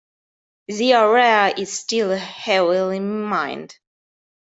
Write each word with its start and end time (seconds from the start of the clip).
The 0.67 0.93
area 0.93 1.53
is 1.55 1.71
still 1.71 2.17
heavily 2.17 2.99
mined. 2.99 3.77